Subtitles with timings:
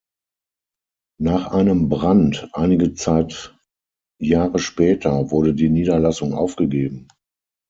[1.19, 3.53] Nach einem Brand einige Zeit
[4.19, 7.07] Jahre später wurde die Niederlassung aufgegeben.